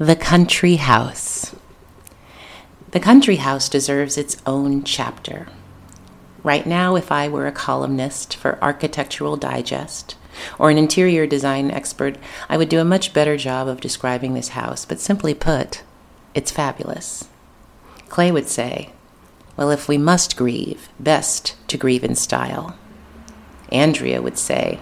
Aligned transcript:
The 0.00 0.14
Country 0.14 0.76
House. 0.76 1.56
The 2.92 3.00
Country 3.00 3.34
House 3.34 3.68
deserves 3.68 4.16
its 4.16 4.36
own 4.46 4.84
chapter. 4.84 5.48
Right 6.44 6.64
now, 6.64 6.94
if 6.94 7.10
I 7.10 7.26
were 7.26 7.48
a 7.48 7.50
columnist 7.50 8.36
for 8.36 8.62
Architectural 8.62 9.36
Digest 9.36 10.14
or 10.56 10.70
an 10.70 10.78
interior 10.78 11.26
design 11.26 11.72
expert, 11.72 12.16
I 12.48 12.56
would 12.56 12.68
do 12.68 12.78
a 12.78 12.84
much 12.84 13.12
better 13.12 13.36
job 13.36 13.66
of 13.66 13.80
describing 13.80 14.34
this 14.34 14.50
house, 14.50 14.84
but 14.84 15.00
simply 15.00 15.34
put, 15.34 15.82
it's 16.32 16.52
fabulous. 16.52 17.26
Clay 18.08 18.30
would 18.30 18.46
say, 18.46 18.90
Well, 19.56 19.72
if 19.72 19.88
we 19.88 19.98
must 19.98 20.36
grieve, 20.36 20.90
best 21.00 21.56
to 21.66 21.76
grieve 21.76 22.04
in 22.04 22.14
style. 22.14 22.78
Andrea 23.72 24.22
would 24.22 24.38
say, 24.38 24.78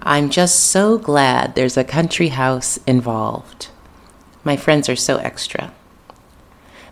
I'm 0.00 0.30
just 0.30 0.60
so 0.60 0.96
glad 0.96 1.56
there's 1.56 1.76
a 1.76 1.82
country 1.82 2.28
house 2.28 2.78
involved. 2.86 3.70
My 4.44 4.56
friends 4.56 4.88
are 4.88 4.96
so 4.96 5.18
extra. 5.18 5.72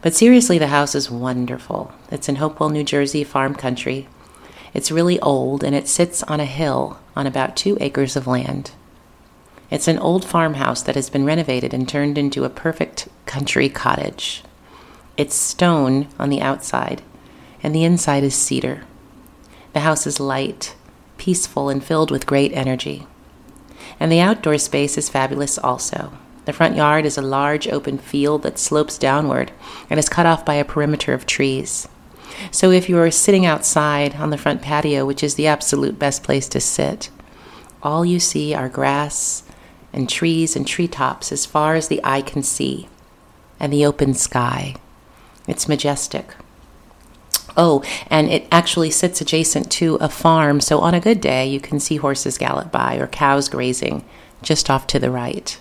But 0.02 0.14
seriously, 0.14 0.58
the 0.58 0.68
house 0.68 0.94
is 0.94 1.10
wonderful. 1.10 1.92
It's 2.10 2.28
in 2.28 2.36
Hopewell, 2.36 2.70
New 2.70 2.84
Jersey, 2.84 3.24
farm 3.24 3.54
country. 3.54 4.08
It's 4.74 4.92
really 4.92 5.18
old 5.20 5.64
and 5.64 5.74
it 5.74 5.88
sits 5.88 6.22
on 6.24 6.38
a 6.38 6.44
hill 6.44 6.98
on 7.14 7.26
about 7.26 7.56
two 7.56 7.78
acres 7.80 8.14
of 8.14 8.26
land. 8.26 8.72
It's 9.70 9.88
an 9.88 9.98
old 9.98 10.24
farmhouse 10.24 10.82
that 10.82 10.94
has 10.94 11.10
been 11.10 11.24
renovated 11.24 11.74
and 11.74 11.88
turned 11.88 12.18
into 12.18 12.44
a 12.44 12.50
perfect 12.50 13.08
country 13.24 13.68
cottage. 13.68 14.42
It's 15.16 15.34
stone 15.34 16.08
on 16.18 16.28
the 16.28 16.42
outside, 16.42 17.02
and 17.62 17.74
the 17.74 17.84
inside 17.84 18.22
is 18.22 18.34
cedar. 18.34 18.84
The 19.72 19.80
house 19.80 20.06
is 20.06 20.20
light, 20.20 20.76
peaceful, 21.16 21.68
and 21.68 21.82
filled 21.82 22.10
with 22.10 22.26
great 22.26 22.52
energy. 22.52 23.06
And 23.98 24.12
the 24.12 24.20
outdoor 24.20 24.58
space 24.58 24.96
is 24.96 25.08
fabulous 25.08 25.58
also. 25.58 26.12
The 26.46 26.52
front 26.52 26.76
yard 26.76 27.04
is 27.04 27.18
a 27.18 27.22
large 27.22 27.68
open 27.68 27.98
field 27.98 28.42
that 28.44 28.58
slopes 28.58 28.98
downward 28.98 29.52
and 29.90 29.98
is 29.98 30.08
cut 30.08 30.26
off 30.26 30.44
by 30.44 30.54
a 30.54 30.64
perimeter 30.64 31.12
of 31.12 31.26
trees. 31.26 31.88
So 32.50 32.70
if 32.70 32.88
you 32.88 32.98
are 32.98 33.10
sitting 33.10 33.44
outside 33.44 34.14
on 34.14 34.30
the 34.30 34.38
front 34.38 34.62
patio, 34.62 35.04
which 35.04 35.22
is 35.22 35.34
the 35.34 35.48
absolute 35.48 35.98
best 35.98 36.22
place 36.22 36.48
to 36.50 36.60
sit, 36.60 37.10
all 37.82 38.04
you 38.04 38.20
see 38.20 38.54
are 38.54 38.68
grass 38.68 39.42
and 39.92 40.08
trees 40.08 40.54
and 40.54 40.66
treetops 40.66 41.32
as 41.32 41.46
far 41.46 41.74
as 41.74 41.88
the 41.88 42.00
eye 42.04 42.22
can 42.22 42.42
see, 42.42 42.88
and 43.58 43.72
the 43.72 43.84
open 43.84 44.14
sky. 44.14 44.76
It's 45.48 45.68
majestic. 45.68 46.34
Oh, 47.56 47.82
and 48.08 48.28
it 48.28 48.46
actually 48.52 48.90
sits 48.90 49.20
adjacent 49.20 49.70
to 49.72 49.96
a 49.96 50.08
farm, 50.08 50.60
so 50.60 50.78
on 50.80 50.94
a 50.94 51.00
good 51.00 51.20
day 51.20 51.46
you 51.46 51.58
can 51.58 51.80
see 51.80 51.96
horses 51.96 52.38
gallop 52.38 52.70
by 52.70 52.96
or 52.96 53.06
cows 53.06 53.48
grazing 53.48 54.04
just 54.42 54.68
off 54.68 54.86
to 54.88 54.98
the 54.98 55.10
right. 55.10 55.58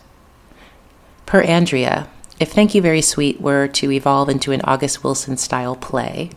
Per 1.26 1.42
Andrea, 1.42 2.08
if 2.40 2.52
Thank 2.52 2.76
You 2.76 2.82
Very 2.82 3.02
Sweet 3.02 3.42
were 3.42 3.68
to 3.68 3.92
evolve 3.92 4.30
into 4.30 4.52
an 4.52 4.62
August 4.64 5.04
Wilson 5.04 5.38
style 5.38 5.76
play, 5.76 6.30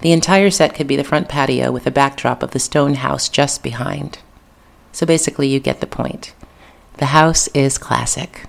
the 0.00 0.12
entire 0.12 0.50
set 0.50 0.74
could 0.74 0.86
be 0.86 0.96
the 0.96 1.04
front 1.04 1.28
patio 1.28 1.70
with 1.70 1.86
a 1.86 1.90
backdrop 1.90 2.42
of 2.42 2.50
the 2.50 2.58
stone 2.58 2.94
house 2.94 3.28
just 3.28 3.62
behind. 3.62 4.18
So 4.92 5.06
basically, 5.06 5.48
you 5.48 5.60
get 5.60 5.80
the 5.80 5.86
point. 5.86 6.34
The 6.98 7.06
house 7.06 7.48
is 7.48 7.78
classic. 7.78 8.44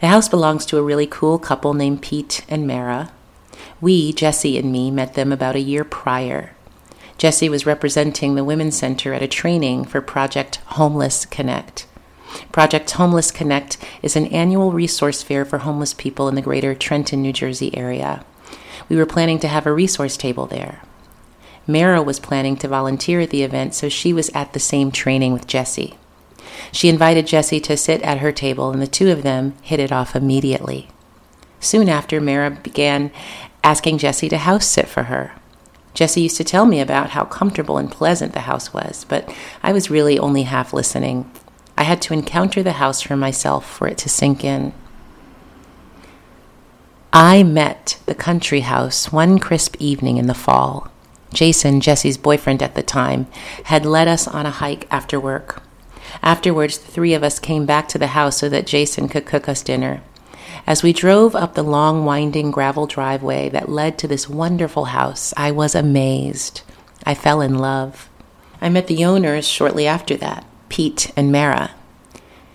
The 0.00 0.08
house 0.08 0.28
belongs 0.28 0.66
to 0.66 0.78
a 0.78 0.82
really 0.82 1.06
cool 1.06 1.38
couple 1.38 1.74
named 1.74 2.02
Pete 2.02 2.44
and 2.48 2.66
Mara. 2.66 3.12
We, 3.80 4.12
Jesse 4.12 4.58
and 4.58 4.72
me, 4.72 4.90
met 4.90 5.14
them 5.14 5.32
about 5.32 5.56
a 5.56 5.60
year 5.60 5.84
prior. 5.84 6.54
Jesse 7.18 7.48
was 7.48 7.66
representing 7.66 8.34
the 8.34 8.44
Women's 8.44 8.76
Center 8.76 9.12
at 9.12 9.22
a 9.22 9.28
training 9.28 9.84
for 9.84 10.00
Project 10.00 10.56
Homeless 10.66 11.24
Connect. 11.24 11.86
Project 12.52 12.90
Homeless 12.92 13.30
Connect 13.30 13.78
is 14.02 14.16
an 14.16 14.26
annual 14.26 14.72
resource 14.72 15.22
fair 15.22 15.44
for 15.44 15.58
homeless 15.58 15.94
people 15.94 16.28
in 16.28 16.34
the 16.34 16.42
greater 16.42 16.74
Trenton, 16.74 17.22
New 17.22 17.32
Jersey 17.32 17.76
area. 17.76 18.24
We 18.88 18.96
were 18.96 19.06
planning 19.06 19.38
to 19.40 19.48
have 19.48 19.66
a 19.66 19.72
resource 19.72 20.16
table 20.16 20.46
there. 20.46 20.82
Mara 21.66 22.02
was 22.02 22.20
planning 22.20 22.56
to 22.58 22.68
volunteer 22.68 23.20
at 23.20 23.30
the 23.30 23.42
event, 23.42 23.74
so 23.74 23.88
she 23.88 24.12
was 24.12 24.30
at 24.30 24.52
the 24.52 24.60
same 24.60 24.90
training 24.92 25.32
with 25.32 25.46
Jesse. 25.46 25.98
She 26.72 26.88
invited 26.88 27.26
Jesse 27.26 27.60
to 27.60 27.76
sit 27.76 28.02
at 28.02 28.18
her 28.18 28.32
table, 28.32 28.70
and 28.70 28.80
the 28.80 28.86
two 28.86 29.10
of 29.10 29.22
them 29.22 29.54
hit 29.62 29.80
it 29.80 29.92
off 29.92 30.14
immediately. 30.14 30.88
Soon 31.58 31.88
after, 31.88 32.20
Mara 32.20 32.50
began 32.50 33.10
asking 33.64 33.98
Jesse 33.98 34.28
to 34.28 34.38
house 34.38 34.66
sit 34.66 34.86
for 34.86 35.04
her. 35.04 35.32
Jesse 35.94 36.20
used 36.20 36.36
to 36.36 36.44
tell 36.44 36.66
me 36.66 36.80
about 36.80 37.10
how 37.10 37.24
comfortable 37.24 37.78
and 37.78 37.90
pleasant 37.90 38.32
the 38.32 38.40
house 38.40 38.72
was, 38.72 39.04
but 39.08 39.34
I 39.62 39.72
was 39.72 39.90
really 39.90 40.18
only 40.18 40.42
half 40.42 40.72
listening. 40.72 41.28
I 41.86 41.90
had 41.90 42.02
to 42.02 42.14
encounter 42.14 42.64
the 42.64 42.82
house 42.82 43.00
for 43.00 43.16
myself 43.16 43.64
for 43.64 43.86
it 43.86 43.96
to 43.98 44.08
sink 44.08 44.42
in. 44.42 44.72
I 47.12 47.44
met 47.44 48.00
the 48.06 48.14
country 48.16 48.62
house 48.62 49.12
one 49.12 49.38
crisp 49.38 49.76
evening 49.78 50.16
in 50.16 50.26
the 50.26 50.34
fall. 50.34 50.90
Jason, 51.32 51.80
Jesse's 51.80 52.18
boyfriend 52.18 52.60
at 52.60 52.74
the 52.74 52.82
time, 52.82 53.28
had 53.66 53.86
led 53.86 54.08
us 54.08 54.26
on 54.26 54.46
a 54.46 54.50
hike 54.50 54.88
after 54.90 55.20
work. 55.20 55.62
Afterwards, 56.24 56.76
the 56.78 56.90
three 56.90 57.14
of 57.14 57.22
us 57.22 57.38
came 57.38 57.66
back 57.66 57.86
to 57.90 57.98
the 57.98 58.08
house 58.18 58.38
so 58.38 58.48
that 58.48 58.66
Jason 58.66 59.08
could 59.08 59.24
cook 59.24 59.48
us 59.48 59.62
dinner. 59.62 60.02
As 60.66 60.82
we 60.82 60.92
drove 60.92 61.36
up 61.36 61.54
the 61.54 61.62
long, 61.62 62.04
winding 62.04 62.50
gravel 62.50 62.88
driveway 62.88 63.48
that 63.50 63.68
led 63.68 63.96
to 63.98 64.08
this 64.08 64.28
wonderful 64.28 64.86
house, 64.86 65.32
I 65.36 65.52
was 65.52 65.76
amazed. 65.76 66.62
I 67.04 67.14
fell 67.14 67.40
in 67.40 67.56
love. 67.56 68.10
I 68.60 68.70
met 68.70 68.88
the 68.88 69.04
owners 69.04 69.46
shortly 69.46 69.86
after 69.86 70.16
that. 70.16 70.44
Pete, 70.68 71.12
and 71.16 71.30
Mara. 71.32 71.72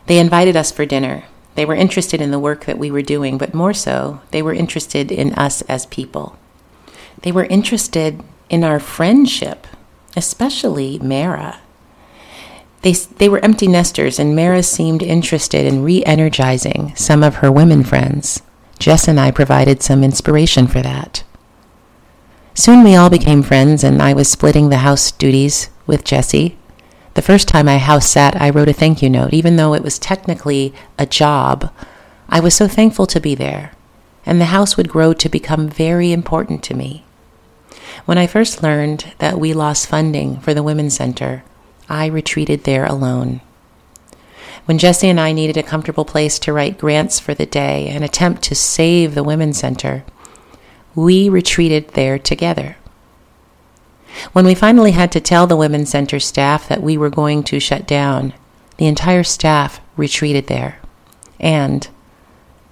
They 0.08 0.20
invited 0.20 0.56
us 0.56 0.72
for 0.72 0.86
dinner. 0.86 1.26
They 1.56 1.66
were 1.66 1.76
interested 1.76 2.22
in 2.22 2.32
the 2.32 2.40
work 2.40 2.66
that 2.66 2.78
we 2.78 2.92
were 2.92 3.02
doing, 3.02 3.38
but 3.38 3.54
more 3.54 3.74
so, 3.74 4.22
they 4.32 4.42
were 4.42 4.54
interested 4.54 5.12
in 5.12 5.34
us 5.34 5.62
as 5.64 5.86
people. 5.86 6.38
They 7.22 7.32
were 7.32 7.46
interested 7.46 8.24
in 8.50 8.64
our 8.64 8.80
friendship, 8.80 9.68
especially 10.16 11.00
Mara. 11.00 11.60
They, 12.82 12.94
they 12.94 13.30
were 13.30 13.44
empty 13.44 13.68
nesters, 13.68 14.18
and 14.18 14.36
Mara 14.36 14.64
seemed 14.64 15.04
interested 15.04 15.66
in 15.66 15.84
re 15.84 16.04
energizing 16.04 16.96
some 16.96 17.24
of 17.24 17.36
her 17.36 17.52
women 17.52 17.84
friends. 17.84 18.42
Jess 18.80 19.08
and 19.08 19.20
I 19.20 19.30
provided 19.30 19.84
some 19.84 20.04
inspiration 20.04 20.66
for 20.66 20.82
that. 20.82 21.24
Soon 22.56 22.84
we 22.84 22.96
all 22.96 23.10
became 23.10 23.44
friends, 23.44 23.84
and 23.84 24.02
I 24.02 24.14
was 24.14 24.30
splitting 24.30 24.70
the 24.70 24.78
house 24.78 25.12
duties 25.12 25.70
with 25.86 26.04
Jesse. 26.04 26.58
The 27.14 27.22
first 27.22 27.50
time 27.50 27.68
I 27.68 27.78
house 27.78 28.08
sat, 28.08 28.42
I 28.42 28.50
wrote 28.50 28.70
a 28.70 28.74
thank 28.74 29.02
you 29.02 29.10
note. 29.10 29.34
Even 29.34 29.58
though 29.58 29.74
it 29.74 29.84
was 29.84 30.00
technically 30.00 30.74
a 30.98 31.06
job, 31.06 31.72
I 32.30 32.40
was 32.40 32.56
so 32.56 32.68
thankful 32.70 33.06
to 33.08 33.20
be 33.20 33.36
there, 33.36 33.74
and 34.26 34.40
the 34.40 34.46
house 34.46 34.78
would 34.78 34.88
grow 34.88 35.12
to 35.14 35.28
become 35.28 35.68
very 35.68 36.14
important 36.14 36.64
to 36.64 36.74
me. 36.74 37.04
When 38.06 38.18
I 38.18 38.28
first 38.28 38.64
learned 38.64 39.14
that 39.18 39.40
we 39.40 39.54
lost 39.54 39.88
funding 39.88 40.40
for 40.40 40.54
the 40.54 40.64
Women's 40.64 40.96
Center, 40.96 41.44
I 41.90 42.06
retreated 42.06 42.64
there 42.64 42.86
alone. 42.86 43.42
When 44.64 44.78
Jesse 44.78 45.10
and 45.10 45.20
I 45.20 45.34
needed 45.34 45.58
a 45.58 45.64
comfortable 45.64 46.06
place 46.06 46.40
to 46.40 46.54
write 46.54 46.78
grants 46.78 47.20
for 47.20 47.34
the 47.34 47.46
day 47.46 47.90
and 47.90 48.06
attempt 48.06 48.44
to 48.44 48.56
save 48.56 49.16
the 49.16 49.24
Women's 49.24 49.60
Center, 49.60 50.06
we 50.96 51.28
retreated 51.28 51.90
there 51.90 52.18
together. 52.18 52.78
When 54.34 54.46
we 54.46 54.56
finally 54.56 54.92
had 54.92 55.12
to 55.12 55.20
tell 55.20 55.46
the 55.46 55.58
Women's 55.58 55.90
Center 55.90 56.20
staff 56.20 56.70
that 56.70 56.82
we 56.82 56.98
were 56.98 57.10
going 57.10 57.44
to 57.44 57.60
shut 57.60 57.86
down, 57.86 58.34
the 58.78 58.88
entire 58.88 59.24
staff 59.24 59.82
retreated 59.98 60.48
there. 60.48 60.80
And 61.40 61.88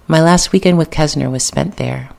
my 0.08 0.22
last 0.22 0.52
weekend 0.52 0.78
with 0.78 0.90
Kesner 0.90 1.30
was 1.30 1.44
spent 1.44 1.76
there. 1.76 2.10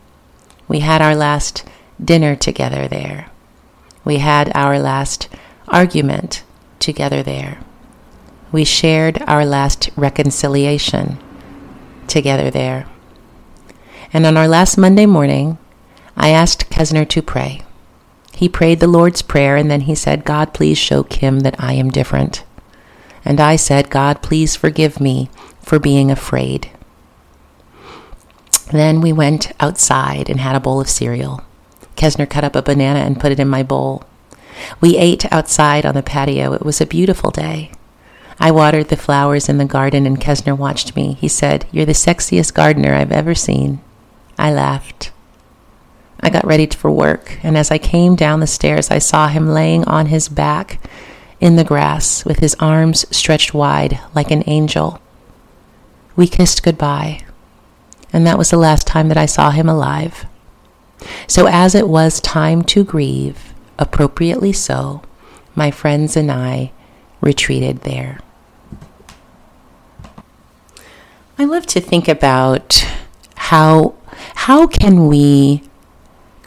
We 0.67 0.79
had 0.79 1.01
our 1.01 1.15
last 1.15 1.67
dinner 2.03 2.35
together 2.35 2.87
there. 2.87 3.31
We 4.05 4.17
had 4.17 4.51
our 4.55 4.77
last 4.79 5.27
argument 5.67 6.43
together 6.79 7.23
there. 7.23 7.59
We 8.51 8.63
shared 8.63 9.23
our 9.27 9.45
last 9.45 9.89
reconciliation 9.95 11.17
together 12.07 12.51
there. 12.51 12.85
And 14.13 14.25
on 14.25 14.37
our 14.37 14.47
last 14.47 14.77
Monday 14.77 15.05
morning, 15.05 15.57
I 16.15 16.29
asked 16.29 16.69
Kesner 16.69 17.07
to 17.09 17.21
pray. 17.21 17.61
He 18.33 18.49
prayed 18.49 18.79
the 18.79 18.87
Lord's 18.87 19.21
Prayer 19.21 19.55
and 19.55 19.69
then 19.69 19.81
he 19.81 19.95
said, 19.95 20.25
God, 20.25 20.53
please 20.53 20.77
show 20.77 21.03
Kim 21.03 21.41
that 21.41 21.55
I 21.59 21.73
am 21.73 21.89
different. 21.89 22.43
And 23.23 23.39
I 23.39 23.55
said, 23.55 23.89
God, 23.89 24.21
please 24.23 24.55
forgive 24.55 24.99
me 24.99 25.29
for 25.61 25.79
being 25.79 26.09
afraid. 26.09 26.71
Then 28.71 29.01
we 29.01 29.13
went 29.13 29.51
outside 29.59 30.29
and 30.29 30.39
had 30.39 30.55
a 30.55 30.59
bowl 30.59 30.81
of 30.81 30.89
cereal. 30.89 31.41
Kesner 31.95 32.29
cut 32.29 32.43
up 32.43 32.55
a 32.55 32.61
banana 32.61 32.99
and 32.99 33.19
put 33.19 33.31
it 33.31 33.39
in 33.39 33.47
my 33.47 33.63
bowl. 33.63 34.03
We 34.79 34.97
ate 34.97 35.31
outside 35.31 35.85
on 35.85 35.93
the 35.93 36.03
patio. 36.03 36.53
It 36.53 36.65
was 36.65 36.81
a 36.81 36.85
beautiful 36.85 37.31
day. 37.31 37.71
I 38.39 38.49
watered 38.49 38.89
the 38.89 38.97
flowers 38.97 39.49
in 39.49 39.57
the 39.57 39.65
garden 39.65 40.07
and 40.07 40.19
Kesner 40.19 40.57
watched 40.57 40.95
me. 40.95 41.13
He 41.13 41.27
said, 41.27 41.67
You're 41.71 41.85
the 41.85 41.91
sexiest 41.91 42.53
gardener 42.53 42.95
I've 42.95 43.11
ever 43.11 43.35
seen. 43.35 43.81
I 44.39 44.51
laughed. 44.51 45.11
I 46.23 46.29
got 46.29 46.45
ready 46.45 46.67
for 46.67 46.91
work, 46.91 47.39
and 47.43 47.57
as 47.57 47.71
I 47.71 47.77
came 47.77 48.15
down 48.15 48.39
the 48.39 48.47
stairs, 48.47 48.91
I 48.91 48.99
saw 48.99 49.27
him 49.27 49.49
laying 49.49 49.83
on 49.85 50.07
his 50.07 50.29
back 50.29 50.79
in 51.39 51.55
the 51.55 51.63
grass 51.63 52.23
with 52.23 52.39
his 52.39 52.55
arms 52.59 53.05
stretched 53.15 53.53
wide 53.53 53.99
like 54.13 54.29
an 54.29 54.43
angel. 54.45 55.01
We 56.15 56.27
kissed 56.27 56.63
goodbye. 56.63 57.21
and 58.13 58.27
that 58.27 58.37
was 58.37 58.49
the 58.49 58.57
last 58.57 58.85
time 58.85 59.07
that 59.07 59.17
I 59.17 59.25
saw 59.25 59.51
him 59.51 59.69
alive. 59.69 60.25
So, 61.27 61.47
as 61.47 61.73
it 61.73 61.87
was 61.87 62.19
time 62.19 62.61
to 62.63 62.83
grieve, 62.83 63.53
appropriately 63.79 64.53
so, 64.53 65.01
my 65.55 65.71
friends 65.71 66.15
and 66.17 66.31
I 66.31 66.71
retreated 67.21 67.81
there. 67.81 68.19
I 71.39 71.45
love 71.45 71.65
to 71.67 71.79
think 71.81 72.07
about 72.07 72.85
how 73.35 73.95
how 74.35 74.67
can 74.67 75.07
we 75.07 75.63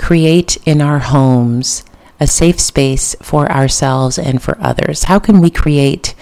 create 0.05 0.59
in 0.67 0.83
our 0.83 0.99
homes 0.99 1.83
a 2.21 2.27
safe 2.27 2.61
space 2.61 3.17
for 3.23 3.51
ourselves 3.51 4.19
and 4.19 4.43
for 4.43 4.55
others? 4.61 5.05
How 5.05 5.19
can 5.19 5.41
we 5.41 5.49
create 5.49 6.15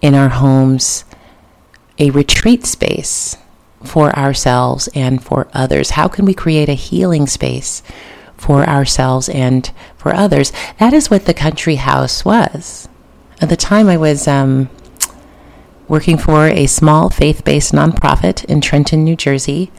in 0.00 0.14
our 0.14 0.28
homes 0.28 1.04
a 1.98 2.10
retreat 2.10 2.64
space 2.64 3.36
for 3.82 4.16
ourselves 4.16 4.88
and 4.94 5.20
for 5.20 5.48
others? 5.52 5.90
How 5.90 6.06
can 6.06 6.24
we 6.24 6.34
create 6.34 6.68
a 6.68 6.74
healing 6.74 7.26
space 7.26 7.82
for 8.36 8.64
ourselves 8.64 9.28
and 9.28 9.72
for 9.96 10.14
others? 10.14 10.52
That 10.78 10.92
is 10.92 11.10
what 11.10 11.24
the 11.24 11.34
country 11.34 11.74
house 11.74 12.24
was. 12.24 12.88
At 13.40 13.48
the 13.48 13.56
time, 13.56 13.88
I 13.88 13.96
was 13.96 14.28
um, 14.28 14.70
working 15.88 16.16
for 16.16 16.46
a 16.46 16.68
small 16.68 17.10
faith 17.10 17.44
based 17.44 17.72
nonprofit 17.72 18.44
in 18.44 18.60
Trenton, 18.60 19.02
New 19.02 19.16
Jersey, 19.16 19.72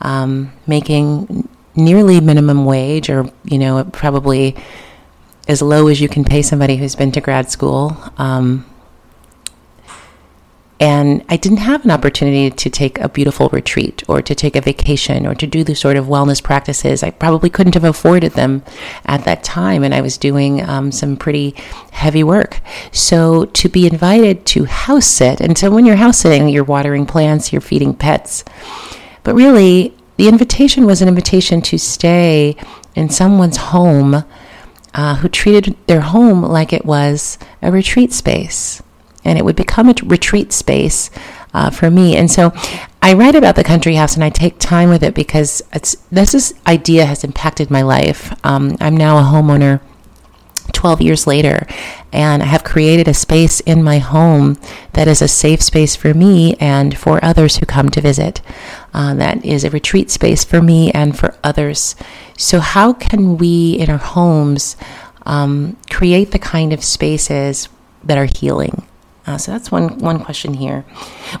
um, 0.00 0.52
making 0.66 1.48
nearly 1.74 2.20
minimum 2.20 2.64
wage, 2.64 3.08
or, 3.10 3.30
you 3.44 3.58
know, 3.58 3.84
probably 3.84 4.56
as 5.48 5.62
low 5.62 5.88
as 5.88 6.00
you 6.00 6.08
can 6.08 6.24
pay 6.24 6.42
somebody 6.42 6.76
who's 6.76 6.94
been 6.94 7.12
to 7.12 7.20
grad 7.20 7.50
school. 7.50 7.96
Um, 8.18 8.66
and 10.82 11.24
I 11.28 11.36
didn't 11.36 11.58
have 11.58 11.84
an 11.84 11.92
opportunity 11.92 12.50
to 12.50 12.68
take 12.68 12.98
a 12.98 13.08
beautiful 13.08 13.48
retreat 13.50 14.02
or 14.08 14.20
to 14.20 14.34
take 14.34 14.56
a 14.56 14.60
vacation 14.60 15.26
or 15.26 15.34
to 15.36 15.46
do 15.46 15.62
the 15.62 15.76
sort 15.76 15.96
of 15.96 16.06
wellness 16.06 16.42
practices. 16.42 17.04
I 17.04 17.10
probably 17.10 17.50
couldn't 17.50 17.74
have 17.74 17.84
afforded 17.84 18.32
them 18.32 18.64
at 19.06 19.24
that 19.24 19.44
time. 19.44 19.84
And 19.84 19.94
I 19.94 20.00
was 20.00 20.18
doing 20.18 20.60
um, 20.68 20.90
some 20.90 21.16
pretty 21.16 21.54
heavy 21.92 22.24
work. 22.24 22.60
So 22.90 23.44
to 23.44 23.68
be 23.68 23.86
invited 23.86 24.44
to 24.46 24.64
house 24.64 25.06
sit, 25.06 25.40
and 25.40 25.56
so 25.56 25.70
when 25.70 25.86
you're 25.86 25.94
house 25.94 26.18
sitting, 26.18 26.48
you're 26.48 26.64
watering 26.64 27.06
plants, 27.06 27.52
you're 27.52 27.60
feeding 27.60 27.94
pets. 27.94 28.44
But 29.22 29.36
really, 29.36 29.94
the 30.22 30.28
invitation 30.28 30.86
was 30.86 31.02
an 31.02 31.08
invitation 31.08 31.60
to 31.60 31.76
stay 31.76 32.54
in 32.94 33.10
someone's 33.10 33.56
home 33.56 34.24
uh, 34.94 35.16
who 35.16 35.28
treated 35.28 35.76
their 35.88 36.00
home 36.00 36.42
like 36.42 36.72
it 36.72 36.84
was 36.84 37.38
a 37.60 37.72
retreat 37.72 38.12
space 38.12 38.80
and 39.24 39.36
it 39.36 39.44
would 39.44 39.56
become 39.56 39.88
a 39.88 39.94
retreat 40.04 40.52
space 40.52 41.10
uh, 41.54 41.70
for 41.70 41.90
me. 41.90 42.14
And 42.16 42.30
so 42.30 42.52
I 43.02 43.14
write 43.14 43.34
about 43.34 43.56
the 43.56 43.64
country 43.64 43.96
house 43.96 44.14
and 44.14 44.22
I 44.22 44.30
take 44.30 44.60
time 44.60 44.90
with 44.90 45.02
it 45.02 45.12
because 45.12 45.60
this 46.12 46.34
is, 46.36 46.54
idea 46.68 47.04
has 47.04 47.24
impacted 47.24 47.68
my 47.68 47.82
life. 47.82 48.32
Um, 48.46 48.76
I'm 48.78 48.96
now 48.96 49.18
a 49.18 49.22
homeowner 49.22 49.80
12 50.82 51.00
years 51.00 51.28
later, 51.28 51.64
and 52.12 52.42
I 52.42 52.46
have 52.46 52.64
created 52.64 53.06
a 53.06 53.14
space 53.14 53.60
in 53.60 53.84
my 53.84 53.98
home 53.98 54.58
that 54.94 55.06
is 55.06 55.22
a 55.22 55.28
safe 55.28 55.62
space 55.62 55.94
for 55.94 56.12
me 56.12 56.56
and 56.58 56.98
for 56.98 57.24
others 57.24 57.58
who 57.58 57.66
come 57.66 57.88
to 57.90 58.00
visit. 58.00 58.42
Uh, 58.92 59.14
that 59.14 59.44
is 59.44 59.62
a 59.62 59.70
retreat 59.70 60.10
space 60.10 60.42
for 60.42 60.60
me 60.60 60.90
and 60.90 61.16
for 61.16 61.36
others. 61.44 61.94
So, 62.36 62.58
how 62.58 62.94
can 62.94 63.36
we 63.36 63.74
in 63.74 63.90
our 63.90 64.04
homes 64.16 64.76
um, 65.24 65.76
create 65.88 66.32
the 66.32 66.40
kind 66.40 66.72
of 66.72 66.82
spaces 66.82 67.68
that 68.02 68.18
are 68.18 68.26
healing? 68.26 68.84
Uh, 69.24 69.38
so 69.38 69.52
that's 69.52 69.70
one 69.70 69.98
one 69.98 70.18
question 70.18 70.54
here. 70.54 70.82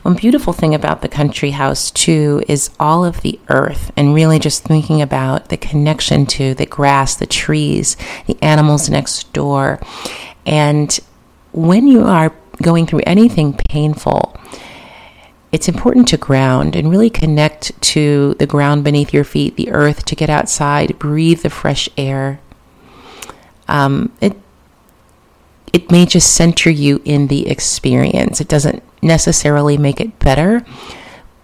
One 0.02 0.14
beautiful 0.14 0.52
thing 0.52 0.74
about 0.74 1.02
the 1.02 1.08
country 1.08 1.50
house 1.50 1.90
too 1.90 2.42
is 2.46 2.70
all 2.78 3.04
of 3.04 3.22
the 3.22 3.40
earth, 3.48 3.90
and 3.96 4.14
really 4.14 4.38
just 4.38 4.62
thinking 4.62 5.02
about 5.02 5.48
the 5.48 5.56
connection 5.56 6.26
to 6.26 6.54
the 6.54 6.66
grass, 6.66 7.16
the 7.16 7.26
trees, 7.26 7.96
the 8.26 8.38
animals 8.40 8.88
next 8.88 9.32
door, 9.32 9.80
and 10.46 10.98
when 11.52 11.88
you 11.88 12.02
are 12.02 12.32
going 12.62 12.86
through 12.86 13.02
anything 13.06 13.54
painful, 13.68 14.36
it's 15.50 15.68
important 15.68 16.08
to 16.08 16.16
ground 16.16 16.74
and 16.76 16.90
really 16.90 17.10
connect 17.10 17.80
to 17.82 18.34
the 18.38 18.46
ground 18.46 18.84
beneath 18.84 19.12
your 19.12 19.24
feet, 19.24 19.56
the 19.56 19.70
earth, 19.70 20.04
to 20.06 20.16
get 20.16 20.30
outside, 20.30 20.98
breathe 20.98 21.42
the 21.42 21.50
fresh 21.50 21.88
air. 21.96 22.40
Um, 23.68 24.12
it 24.20 24.34
it 25.72 25.90
may 25.90 26.06
just 26.06 26.34
center 26.34 26.70
you 26.70 27.00
in 27.04 27.28
the 27.28 27.48
experience. 27.48 28.40
It 28.40 28.48
doesn't 28.48 28.82
necessarily 29.00 29.78
make 29.78 30.00
it 30.00 30.18
better, 30.18 30.64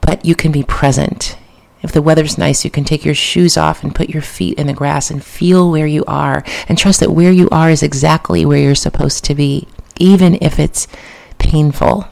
but 0.01 0.25
you 0.25 0.35
can 0.35 0.53
be 0.53 0.63
present. 0.63 1.37
If 1.81 1.93
the 1.93 2.03
weather's 2.03 2.37
nice, 2.37 2.65
you 2.65 2.71
can 2.71 2.85
take 2.85 3.05
your 3.05 3.15
shoes 3.15 3.57
off 3.57 3.83
and 3.83 3.95
put 3.95 4.11
your 4.11 4.23
feet 4.23 4.59
in 4.59 4.67
the 4.67 4.73
grass 4.73 5.11
and 5.11 5.23
feel 5.25 5.71
where 5.71 5.87
you 5.87 6.05
are 6.07 6.45
and 6.69 6.77
trust 6.77 7.01
that 7.01 7.13
where 7.13 7.33
you 7.33 7.49
are 7.51 7.71
is 7.71 7.83
exactly 7.83 8.45
where 8.45 8.59
you're 8.59 8.75
supposed 8.75 9.25
to 9.25 9.35
be, 9.35 9.69
even 9.99 10.39
if 10.43 10.59
it's 10.59 10.89
painful. 11.39 12.07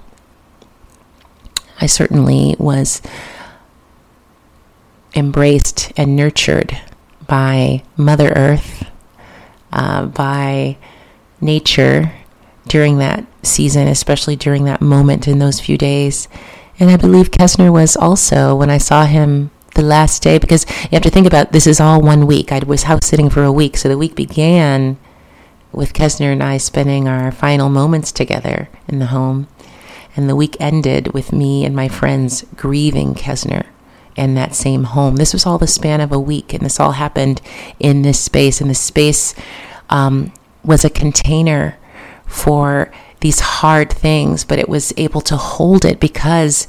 I 1.81 1.87
certainly 1.87 2.55
was 2.59 3.03
embraced 5.15 5.93
and 5.97 6.15
nurtured 6.15 6.79
by 7.27 7.83
Mother 7.97 8.33
Earth, 8.37 8.87
uh, 9.73 10.07
by 10.07 10.79
nature 11.41 12.13
during 12.69 12.99
that 12.99 13.25
season, 13.43 13.89
especially 13.89 14.37
during 14.37 14.65
that 14.65 14.81
moment 14.81 15.29
in 15.29 15.39
those 15.39 15.61
few 15.61 15.79
days. 15.79 16.29
And 16.79 16.91
I 16.91 16.97
believe 16.97 17.31
Kessner 17.31 17.73
was 17.73 17.97
also 17.97 18.55
when 18.55 18.71
I 18.71 18.79
saw 18.79 19.05
him 19.05 19.51
the 19.75 19.83
last 19.83 20.23
day, 20.23 20.39
because 20.39 20.67
you 20.85 20.91
have 20.93 21.03
to 21.03 21.11
think 21.11 21.27
about 21.27 21.53
this 21.53 21.67
is 21.67 21.81
all 21.81 22.01
one 22.01 22.27
week. 22.27 22.51
I 22.51 22.61
was 22.67 22.85
house 22.85 23.07
sitting 23.07 23.31
for 23.31 23.45
a 23.45 23.53
week, 23.53 23.77
so 23.77 23.89
the 23.89 23.99
week 23.99 24.15
began 24.15 24.97
with 25.73 25.93
Kessner 25.93 26.33
and 26.33 26.43
I 26.43 26.57
spending 26.57 27.07
our 27.07 27.31
final 27.31 27.69
moments 27.69 28.11
together 28.11 28.69
in 28.89 28.99
the 28.99 29.07
home. 29.07 29.49
And 30.17 30.31
the 30.31 30.37
week 30.37 30.57
ended 30.59 31.13
with 31.13 31.31
me 31.33 31.65
and 31.67 31.77
my 31.77 31.89
friends 31.89 32.47
grieving 32.57 33.15
Kessner 33.15 33.67
in 34.17 34.35
that 34.35 34.55
same 34.55 34.85
home. 34.85 35.17
This 35.17 35.35
was 35.35 35.45
all 35.45 35.59
the 35.59 35.67
span 35.67 36.01
of 36.01 36.11
a 36.11 36.19
week, 36.19 36.55
and 36.55 36.65
this 36.65 36.81
all 36.81 36.93
happened 36.93 37.43
in 37.79 38.01
this 38.01 38.19
space. 38.19 38.63
And 38.63 38.71
the 38.71 38.75
space 38.75 39.35
um, 39.91 40.33
was 40.67 40.85
a 40.85 40.91
container 40.91 41.79
for 42.27 42.93
these 43.21 43.41
hard 43.41 43.91
things, 43.91 44.45
but 44.45 44.59
it 44.59 44.69
was 44.69 44.93
able 44.97 45.21
to 45.23 45.37
hold 45.37 45.85
it 45.85 46.01
because 46.01 46.69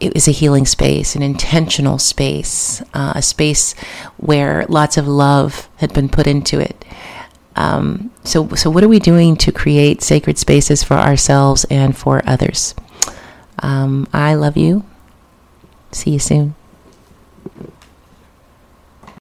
it 0.00 0.14
was 0.14 0.26
a 0.26 0.32
healing 0.32 0.66
space, 0.66 1.14
an 1.14 1.22
intentional 1.22 1.98
space, 1.98 2.80
uh, 2.94 3.12
a 3.14 3.22
space 3.22 3.74
where 4.16 4.64
lots 4.68 4.96
of 4.96 5.06
love 5.06 5.68
had 5.76 5.92
been 5.92 6.08
put 6.08 6.26
into 6.26 6.58
it. 6.58 6.84
Um, 7.54 8.10
so, 8.24 8.48
so 8.54 8.70
what 8.70 8.82
are 8.82 8.88
we 8.88 8.98
doing 8.98 9.36
to 9.36 9.52
create 9.52 10.02
sacred 10.02 10.38
spaces 10.38 10.82
for 10.82 10.94
ourselves 10.94 11.66
and 11.68 11.96
for 11.96 12.22
others? 12.26 12.74
Um, 13.58 14.08
I 14.12 14.34
love 14.34 14.56
you. 14.56 14.84
See 15.92 16.12
you 16.12 16.18
soon. 16.18 16.54